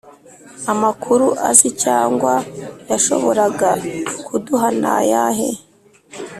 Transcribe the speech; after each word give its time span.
amakuru 0.73 1.25
azi 1.49 1.69
cyangwa 1.83 2.33
yashoboraga 2.89 3.69
kuduha 4.25 4.67
nayahe 4.81 5.49